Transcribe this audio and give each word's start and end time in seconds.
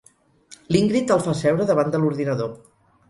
L'Ingrid 0.75 1.13
el 1.17 1.21
fa 1.27 1.35
seure 1.43 1.67
davant 1.73 1.93
de 1.97 2.01
l'ordinador. 2.03 2.55